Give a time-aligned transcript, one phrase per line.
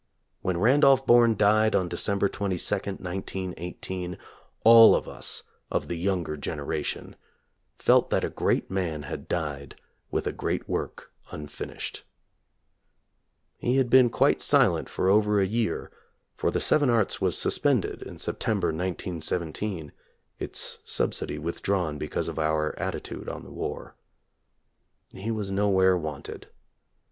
[0.41, 2.63] 'When Randolph Bourne died on December 22,
[2.97, 4.17] 1918,
[4.63, 7.13] all of us of the "younger gen eration"
[7.77, 9.79] felt that a great man had died
[10.09, 12.01] with a great work unfinished^
[13.59, 15.91] He had been quite silent for over a year,
[16.35, 19.91] for The Seven Arts was suspended in September, 191 7 j
[20.41, 23.95] i ts subsidy withdrawn because of our atti tude on the war.
[25.09, 26.47] He was nowhere wanted.